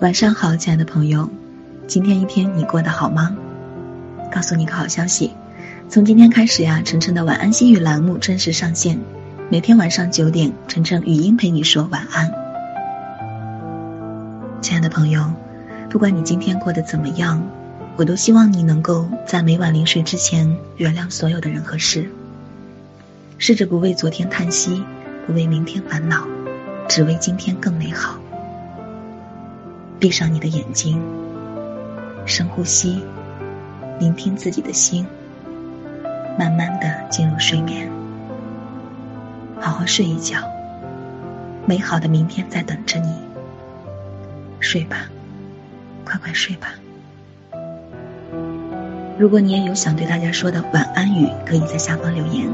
[0.00, 1.28] 晚上好，亲爱的朋友，
[1.86, 3.36] 今天一天你过得好吗？
[4.32, 5.32] 告诉你个好消息，
[5.90, 8.98] 从今天开始呀，晨晨的晚安心语栏目正式上线，
[9.50, 12.32] 每天晚上九点，晨晨语音陪你说晚安。
[14.62, 15.22] 亲爱的朋友，
[15.90, 17.46] 不管你今天过得怎么样，
[17.96, 22.08] 我都希望你能够在每晚临睡之前原谅所有的人和事，
[23.36, 24.82] 试着不为昨天叹息，
[25.26, 26.26] 不为明天烦恼，
[26.88, 28.18] 只为今天更美好。
[30.00, 30.98] 闭上你的眼睛，
[32.24, 33.04] 深呼吸，
[33.98, 35.06] 聆听自己的心，
[36.38, 37.86] 慢慢的进入睡眠，
[39.60, 40.38] 好好睡一觉。
[41.66, 43.14] 美好的明天在等着你。
[44.58, 45.10] 睡吧，
[46.02, 46.68] 快快睡吧。
[49.18, 52.48] 如果你也有想对大家说的晚安语，可以在下方留言，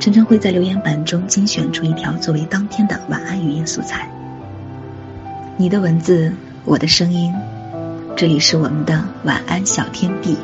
[0.00, 4.10] 晨晨会在留言板中精选出一条作为当天的晚安语音素材。
[5.56, 6.34] 你的文字。
[6.66, 7.32] 我的声音，
[8.16, 10.36] 这里是我们的晚安小天地，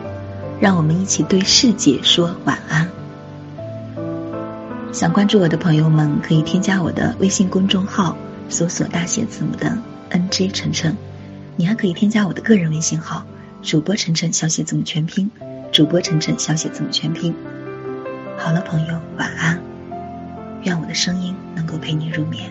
[0.61, 2.89] 让我们一起对世界说晚安。
[4.93, 8.17] 想关注我的朋友们，可以添加我的微信公众号，
[8.49, 9.77] 搜索大写字母的
[10.13, 10.97] NJ 晨晨。
[11.57, 13.25] 你还可以添加我的个人微信号，
[13.61, 15.29] 主播晨晨小写字母全拼，
[15.73, 17.35] 主播晨晨小写字母全拼。
[18.39, 19.61] 好了，朋友，晚安。
[20.63, 22.49] 愿我的声音能够陪你入眠。